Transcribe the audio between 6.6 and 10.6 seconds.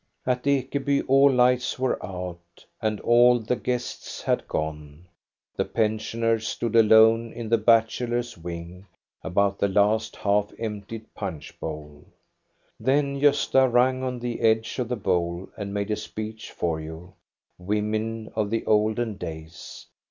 alone in the bachelors' wing, about the last half